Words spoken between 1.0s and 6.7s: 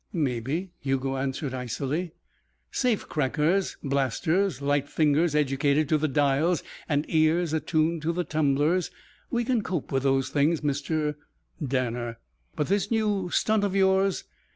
answered icily. "Safe crackers blasters, light fingers educated to the dials,